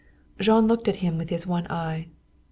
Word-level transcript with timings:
Jean 0.39 0.65
looked 0.65 0.87
at 0.87 0.95
him 0.95 1.15
with 1.19 1.29
his 1.29 1.45
one 1.45 1.67
eye. 1.69 2.07